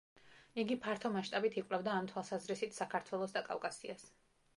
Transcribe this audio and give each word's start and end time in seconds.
იგი 0.61 0.77
ფართო 0.85 1.11
მასშტაბით 1.15 1.57
იკვლევდა 1.61 1.93
ამ 1.97 2.07
თვალსაზრისით 2.13 2.73
საქართველოს 2.79 3.37
და 3.37 3.45
კავკასიას. 3.51 4.09